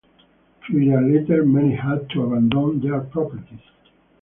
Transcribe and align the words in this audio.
A 0.03 0.65
few 0.65 0.79
years 0.79 1.03
later, 1.29 1.45
many 1.45 1.75
had 1.75 2.09
to 2.09 2.23
abandon 2.23 2.79
their 2.79 3.01
properties. 3.01 3.59